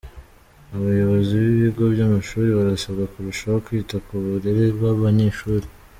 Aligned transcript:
Abayobozi 0.75 1.33
b’ibigo 1.43 1.83
by’amashuri 1.93 2.47
barasabwa 2.57 3.03
kurushaho 3.11 3.57
kwita 3.65 3.95
ku 4.05 4.13
burere 4.23 4.63
bw’abanyeshuri 4.75 5.65